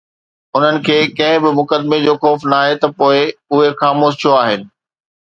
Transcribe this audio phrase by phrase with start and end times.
[0.59, 4.69] انهن کي ڪنهن به مقدمي جو خوف ناهي ته پوءِ اهي خاموش ڇو آهن؟